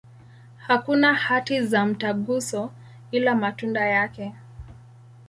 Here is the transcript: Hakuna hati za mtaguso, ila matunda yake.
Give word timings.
Hakuna 0.57 1.13
hati 1.13 1.61
za 1.61 1.85
mtaguso, 1.85 2.71
ila 3.11 3.35
matunda 3.35 3.85
yake. 3.85 4.33